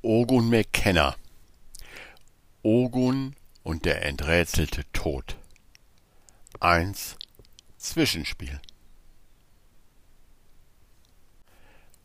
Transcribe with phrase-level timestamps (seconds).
[0.00, 1.16] Ogun McKenna.
[2.62, 5.36] Ogun und der enträtselte Tod.
[6.60, 7.16] 1
[7.78, 8.60] Zwischenspiel.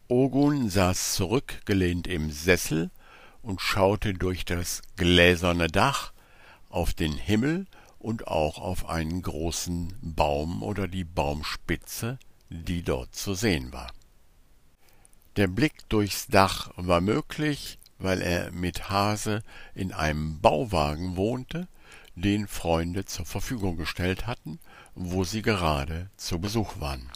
[0.07, 2.89] Ogun saß zurückgelehnt im Sessel
[3.43, 6.13] und schaute durch das gläserne Dach
[6.69, 7.67] auf den Himmel
[7.99, 12.17] und auch auf einen großen Baum oder die Baumspitze,
[12.49, 13.93] die dort zu sehen war.
[15.35, 19.41] Der Blick durchs Dach war möglich, weil er mit Hase
[19.73, 21.67] in einem Bauwagen wohnte,
[22.15, 24.59] den Freunde zur Verfügung gestellt hatten,
[24.93, 27.09] wo sie gerade zu Besuch waren.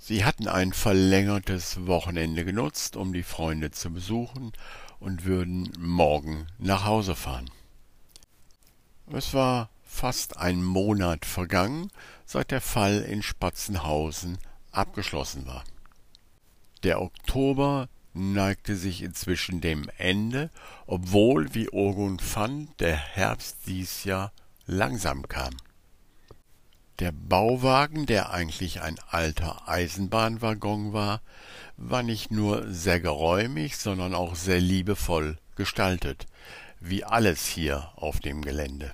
[0.00, 4.52] Sie hatten ein verlängertes Wochenende genutzt, um die Freunde zu besuchen
[4.98, 7.50] und würden morgen nach Hause fahren.
[9.12, 11.90] Es war fast ein Monat vergangen,
[12.24, 14.38] seit der Fall in Spatzenhausen
[14.70, 15.64] abgeschlossen war.
[16.82, 20.50] Der Oktober neigte sich inzwischen dem Ende,
[20.86, 24.32] obwohl, wie Ogun fand, der Herbst dies Jahr
[24.66, 25.54] langsam kam.
[26.98, 31.22] Der Bauwagen, der eigentlich ein alter Eisenbahnwaggon war,
[31.76, 36.26] war nicht nur sehr geräumig, sondern auch sehr liebevoll gestaltet,
[36.78, 38.92] wie alles hier auf dem Gelände.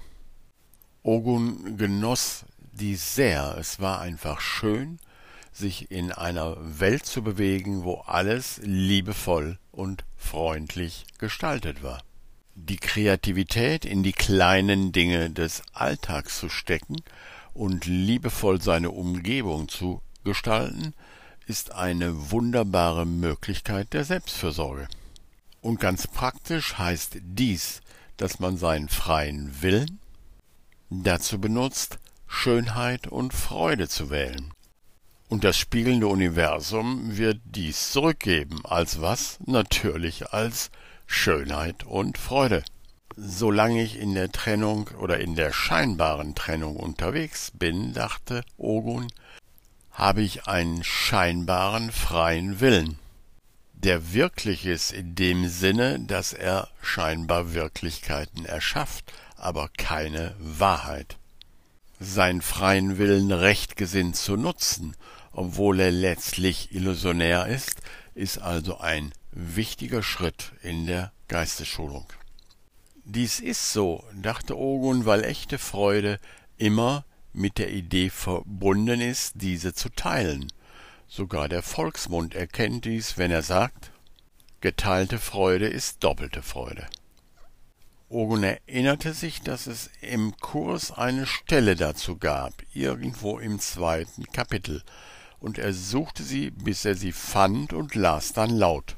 [1.02, 4.98] Ogun genoss dies sehr, es war einfach schön,
[5.56, 12.02] sich in einer Welt zu bewegen, wo alles liebevoll und freundlich gestaltet war.
[12.54, 16.96] Die Kreativität in die kleinen Dinge des Alltags zu stecken
[17.54, 20.94] und liebevoll seine Umgebung zu gestalten,
[21.46, 24.88] ist eine wunderbare Möglichkeit der Selbstfürsorge.
[25.60, 27.80] Und ganz praktisch heißt dies,
[28.16, 30.00] dass man seinen freien Willen
[30.90, 34.52] dazu benutzt, Schönheit und Freude zu wählen.
[35.28, 38.60] Und das spiegelnde Universum wird dies zurückgeben.
[38.64, 39.38] Als was?
[39.44, 40.70] Natürlich als
[41.06, 42.62] Schönheit und Freude.
[43.16, 49.08] Solange ich in der Trennung oder in der scheinbaren Trennung unterwegs bin, dachte Ogun,
[49.90, 52.98] habe ich einen scheinbaren freien Willen.
[53.72, 61.16] Der wirklich ist in dem Sinne, dass er scheinbar Wirklichkeiten erschafft, aber keine Wahrheit.
[61.98, 64.94] Sein freien Willen rechtgesinnt zu nutzen
[65.36, 67.82] obwohl er letztlich illusionär ist,
[68.14, 72.06] ist also ein wichtiger Schritt in der Geistesschulung.
[73.04, 76.18] Dies ist so, dachte Ogun, weil echte Freude
[76.56, 77.04] immer
[77.34, 80.50] mit der Idee verbunden ist, diese zu teilen.
[81.06, 83.92] Sogar der Volksmund erkennt dies, wenn er sagt,
[84.62, 86.86] geteilte Freude ist doppelte Freude.
[88.08, 94.82] Ogun erinnerte sich, dass es im Kurs eine Stelle dazu gab, irgendwo im zweiten Kapitel,
[95.40, 98.96] und er suchte sie, bis er sie fand und las dann laut.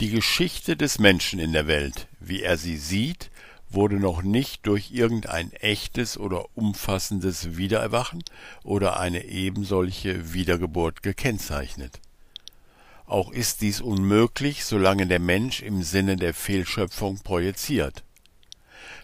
[0.00, 3.30] Die Geschichte des Menschen in der Welt, wie er sie sieht,
[3.70, 8.22] wurde noch nicht durch irgendein echtes oder umfassendes Wiedererwachen
[8.64, 12.00] oder eine ebensolche Wiedergeburt gekennzeichnet.
[13.06, 18.04] Auch ist dies unmöglich, solange der Mensch im Sinne der Fehlschöpfung projiziert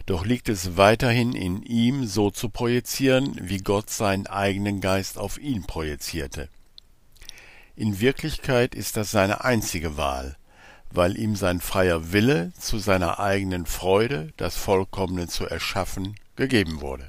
[0.09, 5.37] doch liegt es weiterhin in ihm, so zu projizieren, wie Gott seinen eigenen Geist auf
[5.37, 6.49] ihn projizierte.
[7.75, 10.35] In Wirklichkeit ist das seine einzige Wahl,
[10.89, 17.07] weil ihm sein freier Wille zu seiner eigenen Freude, das Vollkommene zu erschaffen, gegeben wurde.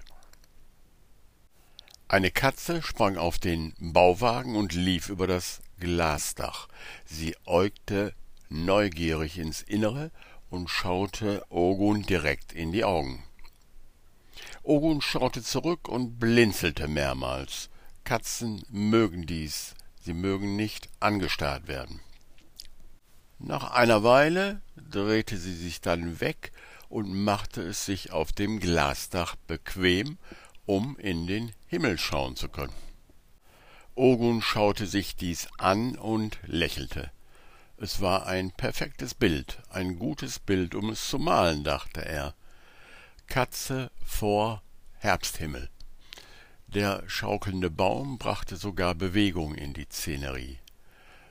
[2.07, 6.69] Eine Katze sprang auf den Bauwagen und lief über das Glasdach.
[7.07, 8.13] Sie äugte
[8.51, 10.11] neugierig ins Innere
[10.51, 13.25] und schaute Ogun direkt in die Augen.
[14.63, 17.71] Ogun schaute zurück und blinzelte mehrmals.
[18.05, 22.01] Katzen mögen dies, sie mögen nicht angestarrt werden.
[23.39, 26.53] Nach einer Weile drehte sie sich dann weg
[26.91, 30.19] und machte es sich auf dem Glasdach bequem,
[30.67, 32.75] um in den Himmel schauen zu können.
[33.95, 37.11] Ogun schaute sich dies an und lächelte.
[37.83, 42.35] Es war ein perfektes Bild, ein gutes Bild, um es zu malen, dachte er.
[43.27, 44.61] Katze vor
[44.99, 45.71] Herbsthimmel.
[46.67, 50.59] Der schaukelnde Baum brachte sogar Bewegung in die Szenerie.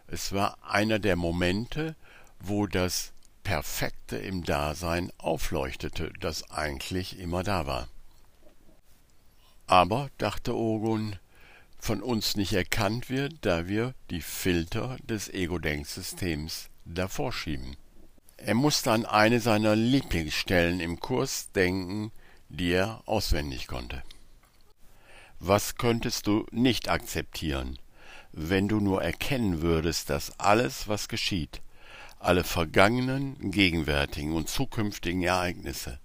[0.08, 1.96] Es war einer der Momente,
[2.40, 3.14] wo das
[3.44, 7.90] Perfekte im Dasein aufleuchtete, das eigentlich immer da war.
[9.68, 11.16] Aber, dachte Ogun,
[11.80, 17.78] von uns nicht erkannt wird, da wir die Filter des Ego-Denksystems davor schieben.
[18.38, 22.12] Er musste an eine seiner Lieblingsstellen im Kurs denken,
[22.50, 24.04] die er auswendig konnte.
[25.40, 27.80] Was könntest du nicht akzeptieren,
[28.32, 31.62] wenn du nur erkennen würdest, dass alles, was geschieht,
[32.20, 36.00] alle vergangenen, gegenwärtigen und zukünftigen Ereignisse,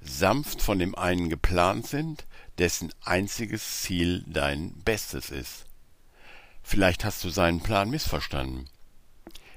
[0.00, 2.26] sanft von dem einen geplant sind,
[2.58, 5.64] dessen einziges Ziel dein Bestes ist.
[6.62, 8.68] Vielleicht hast du seinen Plan missverstanden,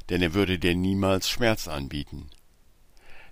[0.10, 2.30] denn er würde dir niemals Schmerz anbieten.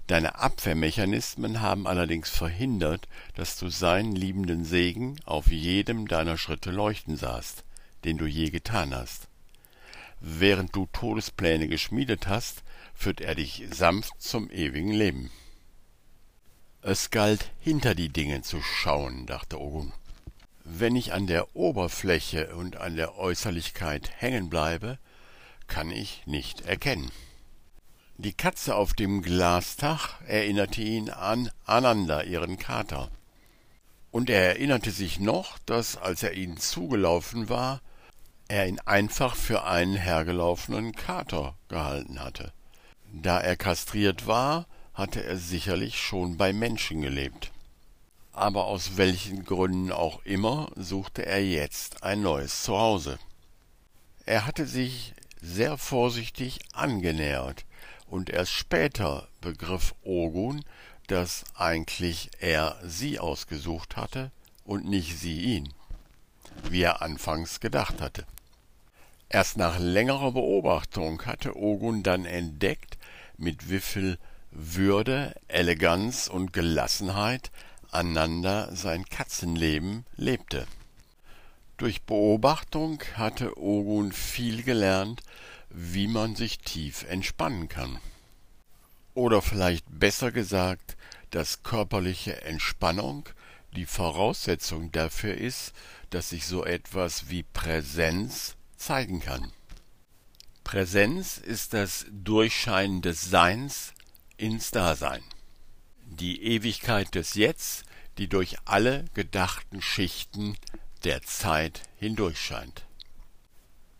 [0.07, 7.15] Deine Abwehrmechanismen haben allerdings verhindert, dass du seinen liebenden Segen auf jedem deiner Schritte leuchten
[7.15, 7.63] sahst,
[8.04, 9.30] den du je getan hast.
[10.19, 12.63] Während du Todespläne geschmiedet hast,
[12.94, 15.31] führt er dich sanft zum ewigen Leben.
[16.85, 19.94] Es galt, hinter die Dinge zu schauen, dachte Ogun.
[20.65, 24.97] Wenn ich an der Oberfläche und an der Äußerlichkeit hängen bleibe,
[25.68, 27.09] kann ich nicht erkennen.
[28.18, 33.09] Die Katze auf dem Glasdach erinnerte ihn an Ananda, ihren Kater.
[34.12, 37.79] Und er erinnerte sich noch, dass, als er ihnen zugelaufen war,
[38.50, 42.51] er ihn einfach für einen hergelaufenen Kater gehalten hatte.
[43.13, 47.51] Da er kastriert war, hatte er sicherlich schon bei Menschen gelebt.
[48.31, 53.19] Aber aus welchen Gründen auch immer suchte er jetzt ein neues Zuhause.
[54.25, 57.65] Er hatte sich sehr vorsichtig angenähert,
[58.13, 60.63] und erst später begriff Ogun,
[61.07, 64.31] dass eigentlich er sie ausgesucht hatte
[64.65, 65.73] und nicht sie ihn,
[66.69, 68.27] wie er anfangs gedacht hatte.
[69.29, 72.99] Erst nach längerer Beobachtung hatte Ogun dann entdeckt,
[73.35, 74.19] mit wieviel
[74.53, 77.51] würde, Eleganz und Gelassenheit
[77.91, 80.65] Ananda sein Katzenleben lebte.
[81.77, 85.21] Durch Beobachtung hatte Ogun viel gelernt,
[85.69, 88.00] wie man sich tief entspannen kann.
[89.13, 90.97] Oder vielleicht besser gesagt,
[91.29, 93.29] dass körperliche Entspannung
[93.75, 95.73] die Voraussetzung dafür ist,
[96.09, 99.51] dass sich so etwas wie Präsenz zeigen kann.
[100.63, 103.94] Präsenz ist das Durchscheinen des Seins
[104.38, 105.24] ins Dasein.
[106.06, 107.83] Die Ewigkeit des Jetzt,
[108.18, 110.57] die durch alle gedachten Schichten
[111.03, 112.85] der Zeit hindurchscheint.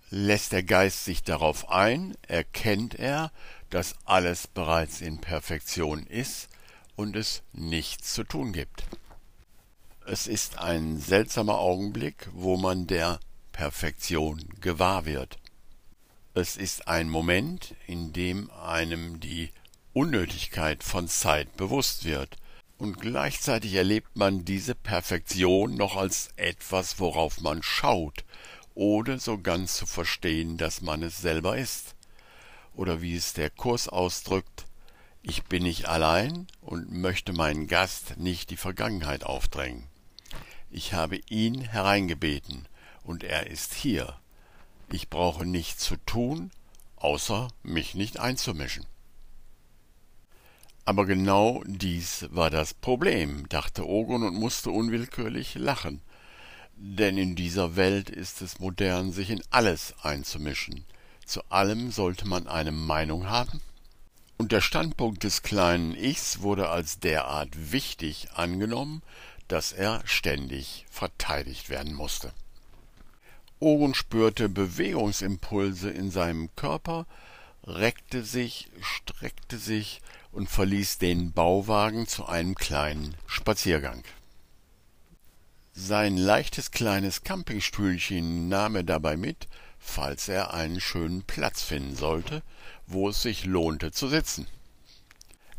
[0.10, 3.32] Lässt der Geist sich darauf ein, erkennt er,
[3.70, 6.50] dass alles bereits in Perfektion ist
[6.96, 8.84] und es nichts zu tun gibt.
[10.06, 13.20] Es ist ein seltsamer Augenblick, wo man der
[13.54, 15.38] Perfektion gewahr wird.
[16.36, 19.52] Es ist ein Moment, in dem einem die
[19.94, 22.38] Unnötigkeit von Zeit bewusst wird,
[22.80, 28.26] und gleichzeitig erlebt man diese Perfektion noch als etwas, worauf man schaut,
[28.74, 31.96] ohne so ganz zu verstehen, dass man es selber ist.
[32.74, 34.66] Oder wie es der Kurs ausdrückt,
[35.22, 39.88] ich bin nicht allein und möchte meinen Gast nicht die Vergangenheit aufdrängen.
[40.72, 42.68] Ich habe ihn hereingebeten,
[43.04, 44.18] und er ist hier.
[44.92, 46.50] Ich brauche nichts zu tun,
[46.96, 48.88] außer mich nicht einzumischen.
[50.86, 56.02] Aber genau dies war das Problem, dachte Ogon und musste unwillkürlich lachen.
[56.76, 60.84] Denn in dieser Welt ist es modern, sich in alles einzumischen.
[61.26, 63.62] Zu allem sollte man eine Meinung haben.
[64.38, 69.02] Und der Standpunkt des kleinen Ichs wurde als derart wichtig angenommen,
[69.48, 72.34] dass er ständig verteidigt werden musste.
[73.60, 77.06] Ogun spürte Bewegungsimpulse in seinem Körper,
[77.66, 80.02] reckte sich, streckte sich
[80.34, 84.04] und verließ den Bauwagen zu einem kleinen Spaziergang.
[85.74, 89.48] Sein leichtes kleines Campingstühlchen nahm er dabei mit,
[89.80, 92.44] falls er einen schönen Platz finden sollte,
[92.88, 94.48] wo es sich lohnte zu sitzen.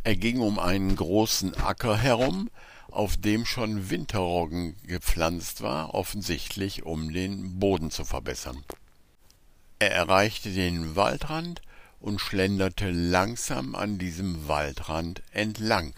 [0.02, 2.50] Er ging um einen großen Acker herum,
[2.90, 8.62] auf dem schon Winterroggen gepflanzt war, offensichtlich um den Boden zu verbessern.
[9.78, 11.60] Er erreichte den Waldrand
[12.04, 15.94] und schlenderte langsam an diesem Waldrand entlang.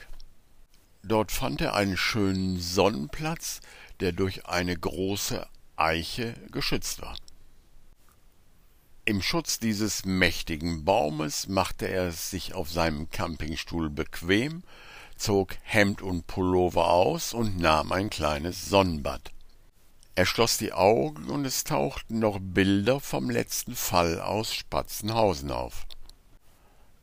[1.02, 3.60] Dort fand er einen schönen Sonnenplatz,
[3.98, 5.44] der durch eine große
[5.74, 7.16] Eiche geschützt war.
[9.04, 14.62] Im Schutz dieses mächtigen Baumes machte er es sich auf seinem Campingstuhl bequem,
[15.16, 19.32] zog Hemd und Pullover aus und nahm ein kleines Sonnenbad.
[20.14, 25.84] Er schloss die Augen und es tauchten noch Bilder vom letzten Fall aus Spatzenhausen auf.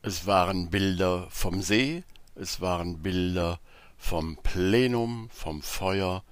[0.06, 3.58] Es waren Bilder vom See, es waren Bilder
[3.96, 6.22] vom Plenum, vom Feuer,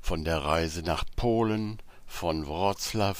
[0.00, 3.14] von der Reise nach Polen, von Wroclaw.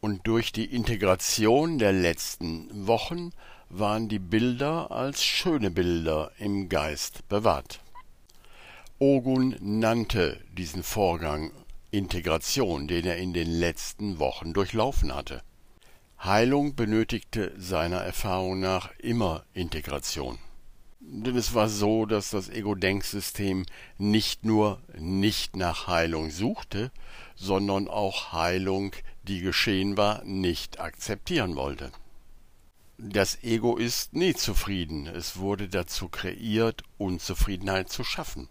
[0.00, 3.32] Und durch die Integration der letzten Wochen
[3.68, 7.80] waren die Bilder als schöne Bilder im Geist bewahrt.
[8.98, 11.52] Ogun nannte diesen Vorgang
[11.90, 15.42] Integration, den er in den letzten Wochen durchlaufen hatte.
[16.22, 20.38] Heilung benötigte seiner Erfahrung nach immer Integration.
[21.00, 23.64] Denn es war so, dass das Ego-Denksystem
[23.96, 26.92] nicht nur nicht nach Heilung suchte,
[27.36, 31.90] sondern auch Heilung, die geschehen war, nicht akzeptieren wollte.
[32.98, 38.50] Das Ego ist nie zufrieden, es wurde dazu kreiert, Unzufriedenheit zu schaffen.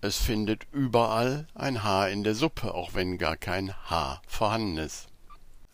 [0.00, 5.08] Es findet überall ein Haar in der Suppe, auch wenn gar kein Haar vorhanden ist.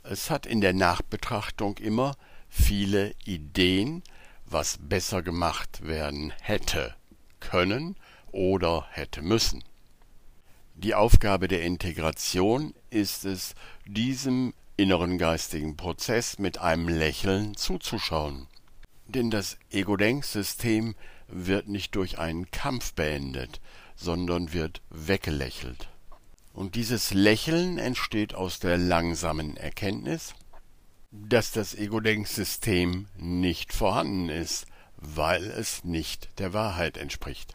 [0.05, 2.17] Es hat in der Nachbetrachtung immer
[2.49, 4.03] viele Ideen,
[4.47, 6.97] was besser gemacht werden hätte
[7.39, 7.97] können
[8.33, 9.63] oder hätte müssen.
[10.75, 13.55] Die Aufgabe der Integration ist es,
[13.87, 18.49] diesem inneren geistigen Prozess mit einem Lächeln zuzuschauen.
[19.07, 20.97] Denn das Ego-Denksystem
[21.29, 23.61] wird nicht durch einen Kampf beendet,
[23.95, 25.92] sondern wird weggelächelt.
[26.53, 30.35] Und dieses Lächeln entsteht aus der langsamen Erkenntnis,
[31.11, 34.67] dass das Ego-Denksystem nicht vorhanden ist,
[34.97, 37.55] weil es nicht der Wahrheit entspricht.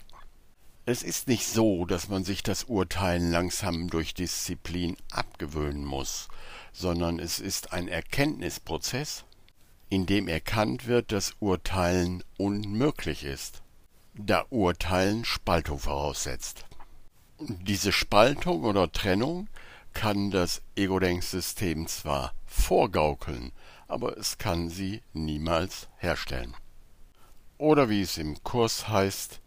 [0.86, 6.28] Es ist nicht so, dass man sich das Urteilen langsam durch Disziplin abgewöhnen muss,
[6.72, 9.26] sondern es ist ein Erkenntnisprozess,
[9.90, 13.62] in dem erkannt wird, dass Urteilen unmöglich ist,
[14.16, 16.66] da Urteilen Spaltung voraussetzt.
[17.40, 19.48] Diese Spaltung oder Trennung
[19.94, 23.52] kann das Ego-Denksystem zwar vorgaukeln,
[23.88, 26.56] aber es kann sie niemals herstellen.
[27.60, 29.40] Oder wie es im Kurs heißt,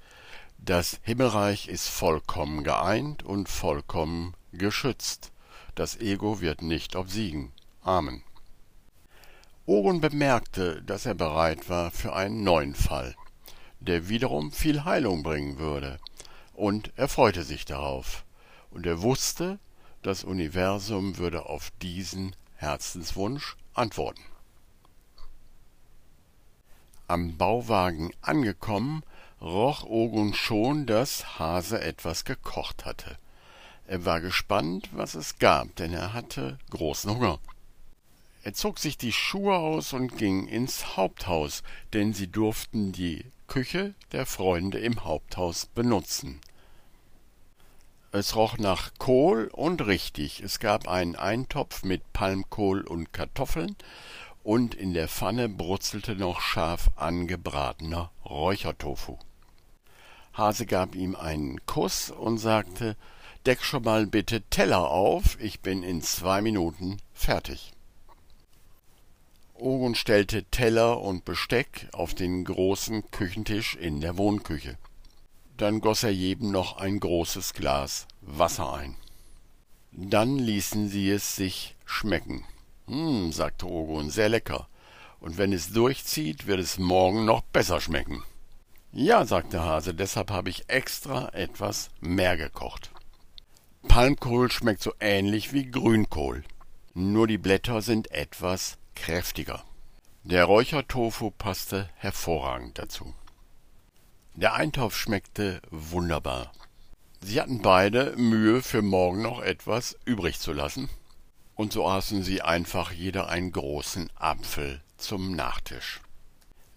[0.59, 5.33] das Himmelreich ist vollkommen geeint und vollkommen geschützt.
[5.75, 7.51] Das Ego wird nicht obsiegen.
[7.83, 8.23] Amen.
[9.67, 13.17] Oren bemerkte, dass er bereit war für einen neuen Fall,
[13.81, 15.99] der wiederum viel Heilung bringen würde,
[16.55, 18.25] und er freute sich darauf,
[18.71, 19.59] und er wusste,
[20.03, 24.23] das Universum würde auf diesen Herzenswunsch antworten.
[27.07, 29.03] Am Bauwagen angekommen,
[29.41, 33.19] roch Ogun schon, dass Hase etwas gekocht hatte.
[33.87, 37.41] Er war gespannt, was es gab, denn er hatte großen Hunger.
[38.43, 43.95] Er zog sich die Schuhe aus und ging ins Haupthaus, denn sie durften die Küche
[44.13, 46.41] der Freunde im Haupthaus benutzen.
[48.13, 50.41] Es roch nach Kohl und richtig.
[50.41, 53.75] Es gab einen Eintopf mit Palmkohl und Kartoffeln
[54.45, 59.19] und in der Pfanne brutzelte noch scharf angebratener Räuchertofu.
[60.33, 62.97] Hase gab ihm einen Kuss und sagte,
[63.47, 67.73] Deck schon mal bitte Teller auf, ich bin in zwei Minuten fertig.
[69.61, 74.79] Ogun stellte Teller und Besteck auf den großen Küchentisch in der Wohnküche.
[75.57, 78.97] Dann goss er jedem noch ein großes Glas Wasser ein.
[79.93, 82.45] Dann ließen sie es sich schmecken.
[82.87, 84.69] Hm, sagte Ogun, sehr lecker.
[85.21, 88.23] Und wenn es durchzieht, wird es morgen noch besser schmecken.
[88.93, 92.91] Ja, sagte Hase, deshalb habe ich extra etwas mehr gekocht.
[93.87, 96.45] Palmkohl schmeckt so ähnlich wie Grünkohl,
[96.95, 99.65] nur die Blätter sind etwas kräftiger.
[100.25, 103.15] Der Räuchertofu passte hervorragend dazu.
[104.35, 106.53] Der Eintopf schmeckte wunderbar.
[107.23, 110.89] Sie hatten beide Mühe, für morgen noch etwas übrig zu lassen,
[111.55, 116.01] und so aßen sie einfach jeder einen großen Apfel zum Nachtisch.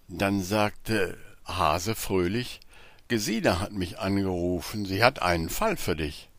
[0.07, 2.61] Dann sagte Hase fröhlich,
[3.09, 6.29] Gesine hat mich angerufen, sie hat einen Fall für dich.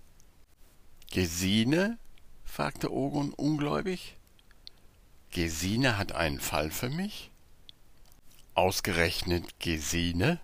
[1.12, 1.99] Gesine?
[2.45, 4.17] fragte Ogun ungläubig.
[5.35, 7.33] Gesine hat einen Fall für mich?
[8.55, 10.38] Ausgerechnet Gesine?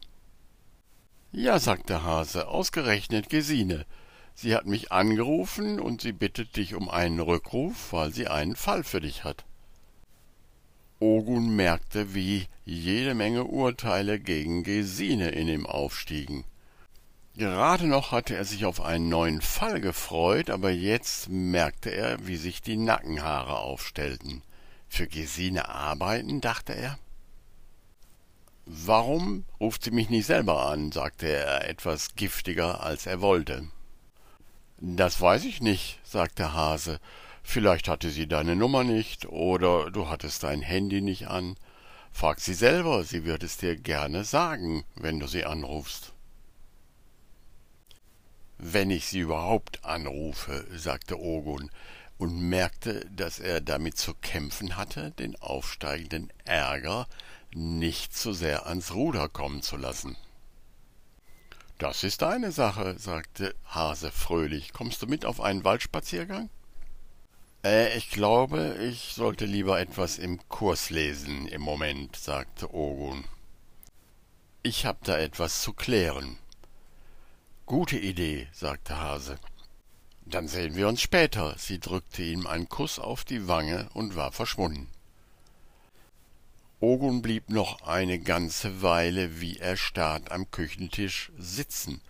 [1.30, 3.86] Ja, sagte Hase, ausgerechnet Gesine.
[4.34, 8.82] Sie hat mich angerufen und sie bittet dich um einen Rückruf, weil sie einen Fall
[8.82, 9.44] für dich hat.
[10.98, 16.42] Ogun merkte, wie jede Menge Urteile gegen Gesine in ihm aufstiegen.
[17.36, 22.36] Gerade noch hatte er sich auf einen neuen Fall gefreut, aber jetzt merkte er, wie
[22.36, 24.42] sich die Nackenhaare aufstellten.
[24.90, 26.98] Für Gesine arbeiten, dachte er.
[28.66, 30.90] Warum ruft sie mich nicht selber an?
[30.90, 33.68] sagte er etwas giftiger, als er wollte.
[34.78, 36.98] Das weiß ich nicht, sagte Hase.
[37.44, 41.54] Vielleicht hatte sie deine Nummer nicht, oder du hattest dein Handy nicht an.
[42.12, 46.12] Frag sie selber, sie wird es dir gerne sagen, wenn du sie anrufst.
[48.58, 51.70] Wenn ich sie überhaupt anrufe, sagte Ogun
[52.20, 57.08] und merkte, dass er damit zu kämpfen hatte, den aufsteigenden Ärger
[57.54, 60.18] nicht zu sehr ans Ruder kommen zu lassen.
[61.78, 64.74] Das ist deine Sache, sagte Hase fröhlich.
[64.74, 66.50] Kommst du mit auf einen Waldspaziergang?
[67.64, 73.24] Äh, ich glaube, ich sollte lieber etwas im Kurs lesen im Moment, sagte Ogun.
[74.62, 76.36] Ich hab da etwas zu klären.
[77.64, 79.38] Gute Idee, sagte Hase.
[80.30, 81.56] Dann sehen wir uns später.
[81.58, 84.88] Sie drückte ihm einen Kuss auf die Wange und war verschwunden.
[86.78, 92.00] Ogun blieb noch eine ganze Weile wie erstarrt am Küchentisch sitzen,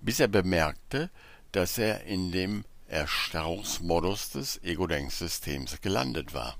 [0.00, 1.10] bis er bemerkte,
[1.52, 6.56] dass er in dem Erstarrungsmodus des Ego-Denksystems gelandet war.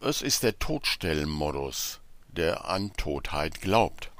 [0.00, 4.10] Es ist der Todstellenmodus, der an Todheit glaubt.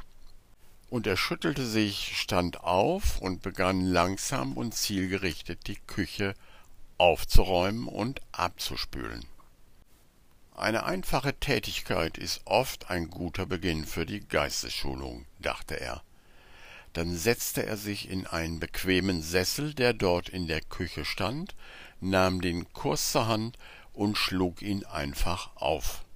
[0.97, 6.33] Und er schüttelte sich, stand auf und begann langsam und zielgerichtet die Küche
[6.97, 9.27] aufzuräumen und abzuspülen.
[10.55, 16.03] Eine einfache Tätigkeit ist oft ein guter Beginn für die Geistesschulung, dachte er.
[16.95, 21.55] Dann setzte er sich in einen bequemen Sessel, der dort in der Küche stand,
[22.01, 23.59] nahm den Kurs zur Hand
[23.93, 26.07] und schlug ihn einfach auf.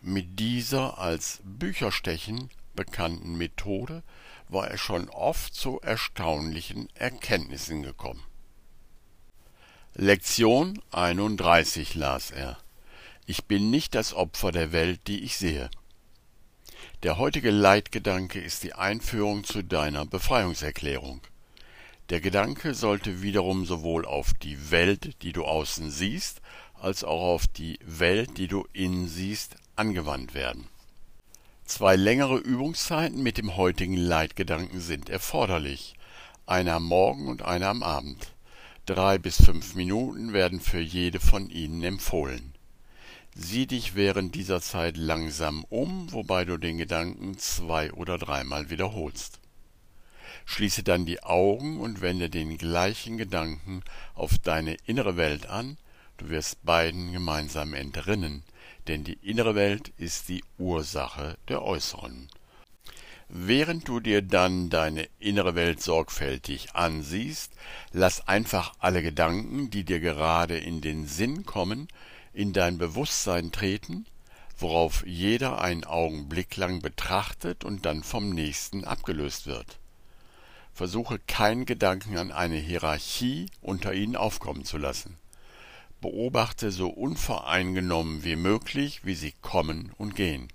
[0.00, 4.04] Mit dieser als Bücherstechen bekannten Methode
[4.48, 8.22] war er schon oft zu erstaunlichen Erkenntnissen gekommen.
[9.94, 12.58] Lektion 31 las er.
[13.26, 15.68] Ich bin nicht das Opfer der Welt, die ich sehe.
[17.02, 21.22] Der heutige Leitgedanke ist die Einführung zu deiner Befreiungserklärung.
[22.10, 26.40] Der Gedanke sollte wiederum sowohl auf die Welt, die du außen siehst,
[26.74, 30.68] als auch auf die Welt, die du innen siehst, angewandt werden.
[31.66, 35.94] Zwei längere Übungszeiten mit dem heutigen Leitgedanken sind erforderlich,
[36.46, 38.34] eine am Morgen und eine am Abend.
[38.86, 42.54] Drei bis fünf Minuten werden für jede von ihnen empfohlen.
[43.34, 49.40] Sieh dich während dieser Zeit langsam um, wobei du den Gedanken zwei oder dreimal wiederholst.
[50.44, 53.82] Schließe dann die Augen und wende den gleichen Gedanken
[54.14, 55.78] auf deine innere Welt an,
[56.16, 58.44] du wirst beiden gemeinsam entrinnen,
[58.88, 62.28] denn die innere Welt ist die Ursache der äußeren.
[63.28, 67.52] Während du dir dann deine innere Welt sorgfältig ansiehst,
[67.92, 71.88] lass einfach alle Gedanken, die dir gerade in den Sinn kommen,
[72.32, 74.06] in dein Bewusstsein treten,
[74.58, 79.78] worauf jeder einen Augenblick lang betrachtet und dann vom nächsten abgelöst wird.
[80.72, 85.18] Versuche keinen Gedanken an eine Hierarchie unter ihnen aufkommen zu lassen.
[86.06, 90.46] Beobachte so unvoreingenommen wie möglich, wie sie kommen und gehen.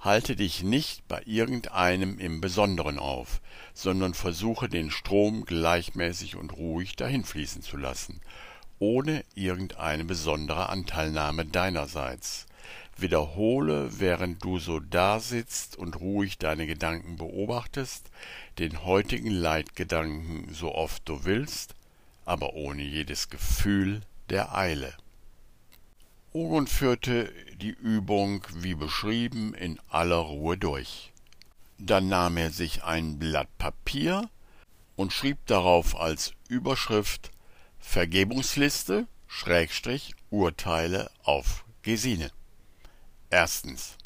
[0.00, 3.40] Halte dich nicht bei irgendeinem im Besonderen auf,
[3.72, 8.20] sondern versuche den Strom gleichmäßig und ruhig dahinfließen zu lassen
[8.78, 12.46] ohne irgendeine besondere Anteilnahme deinerseits.
[12.98, 18.10] Wiederhole, während du so dasitzt und ruhig deine Gedanken beobachtest,
[18.58, 21.74] den heutigen Leitgedanken so oft du willst,
[22.26, 24.94] aber ohne jedes Gefühl der Eile.
[26.32, 31.12] Ogun führte die Übung wie beschrieben in aller Ruhe durch.
[31.78, 34.28] Dann nahm er sich ein Blatt Papier
[34.96, 37.30] und schrieb darauf als Überschrift
[37.78, 42.30] Vergebungsliste Schrägstrich Urteile auf Gesine.
[43.30, 43.96] Erstens.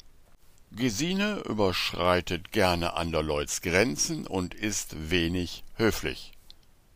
[0.71, 6.33] Gesine überschreitet gerne anderleuts Grenzen und ist wenig höflich.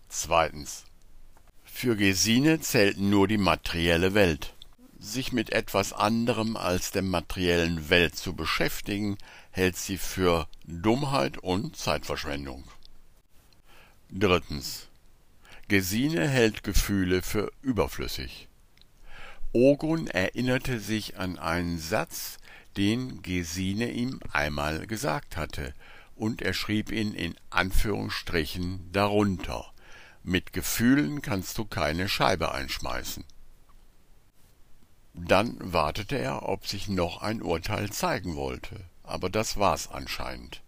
[0.10, 0.86] Zweitens.
[1.76, 4.54] Für Gesine zählt nur die materielle Welt.
[5.00, 9.18] Sich mit etwas anderem als der materiellen Welt zu beschäftigen,
[9.52, 12.64] hält sie für Dummheit und Zeitverschwendung.
[14.10, 14.88] Drittens.
[15.68, 18.48] Gesine hält Gefühle für überflüssig.
[19.52, 22.38] Ogun erinnerte sich an einen Satz,
[22.78, 25.74] den Gesine ihm einmal gesagt hatte,
[26.16, 29.73] und er schrieb ihn in Anführungsstrichen darunter.
[30.24, 33.26] Mit Gefühlen kannst du keine Scheibe einschmeißen.
[35.14, 40.62] Dann wartete er, ob sich noch ein Urteil zeigen wollte, aber das war's anscheinend.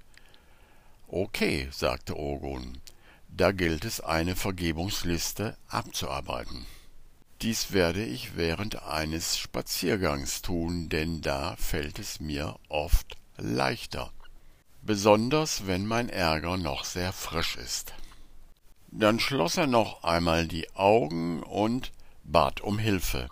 [1.08, 2.80] Okay, sagte Ogun,
[3.30, 6.66] da gilt es, eine Vergebungsliste abzuarbeiten.
[7.42, 14.12] Dies werde ich während eines Spaziergangs tun, denn da fällt es mir oft leichter.
[14.82, 17.94] Besonders wenn mein Ärger noch sehr frisch ist.
[18.88, 21.92] Dann schloss er noch einmal die Augen und
[22.24, 23.28] bat um Hilfe.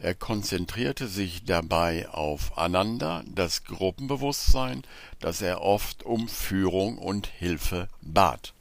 [0.00, 4.82] Er konzentrierte sich dabei auf Ananda, das Gruppenbewusstsein,
[5.18, 8.54] das er oft um Führung und Hilfe bat.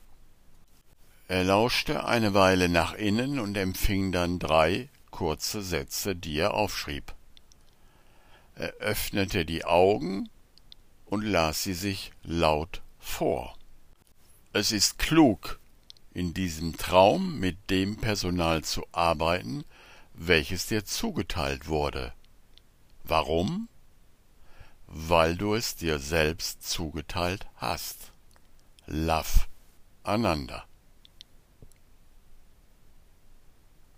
[1.28, 7.14] Er lauschte eine Weile nach innen und empfing dann drei kurze Sätze, die er aufschrieb.
[8.56, 10.30] Er öffnete die Augen
[11.06, 13.56] und las sie sich laut vor.
[14.54, 15.60] Es ist klug,
[16.18, 19.64] in diesem Traum mit dem Personal zu arbeiten,
[20.16, 22.12] welches dir zugeteilt wurde.
[23.04, 23.70] Warum?
[24.88, 28.12] Weil du es dir selbst zugeteilt hast.
[28.88, 29.46] Love
[30.02, 30.66] Ananda